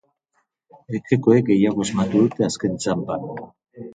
[0.99, 3.29] Etxekoek gehiago asmatu dute azken txanpan.